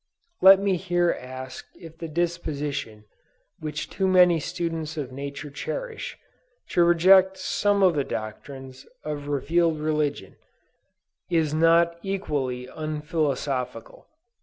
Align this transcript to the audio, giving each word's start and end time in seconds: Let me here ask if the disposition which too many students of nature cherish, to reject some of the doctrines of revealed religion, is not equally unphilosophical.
Let 0.41 0.59
me 0.59 0.77
here 0.77 1.11
ask 1.11 1.67
if 1.79 1.99
the 1.99 2.07
disposition 2.07 3.05
which 3.59 3.87
too 3.87 4.07
many 4.07 4.39
students 4.39 4.97
of 4.97 5.11
nature 5.11 5.51
cherish, 5.51 6.17
to 6.69 6.83
reject 6.83 7.37
some 7.37 7.83
of 7.83 7.93
the 7.93 8.03
doctrines 8.03 8.87
of 9.03 9.27
revealed 9.27 9.79
religion, 9.79 10.37
is 11.29 11.53
not 11.53 11.99
equally 12.01 12.65
unphilosophical. 12.65 14.07